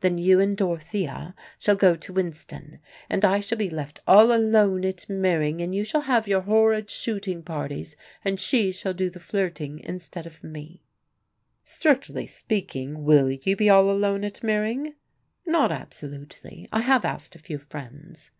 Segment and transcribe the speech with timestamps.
[0.00, 4.84] Then you and Dorothea shall go to Winston, and I shall be left all alone
[4.84, 9.18] at Meering, and you shall have your horrid shooting parties and she shall do the
[9.18, 10.82] flirting instead of me."
[11.64, 14.96] "Strictly speaking, will you be all alone at Meering?"
[15.46, 16.68] "Not absolutely.
[16.70, 18.30] I have asked a few friends."